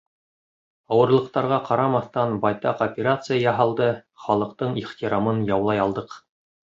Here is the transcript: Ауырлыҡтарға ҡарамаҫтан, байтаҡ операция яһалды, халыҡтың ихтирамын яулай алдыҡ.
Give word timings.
Ауырлыҡтарға 0.95 1.59
ҡарамаҫтан, 1.67 2.33
байтаҡ 2.45 2.81
операция 2.87 3.37
яһалды, 3.43 3.91
халыҡтың 4.25 4.75
ихтирамын 4.85 5.45
яулай 5.55 5.85
алдыҡ. 5.89 6.19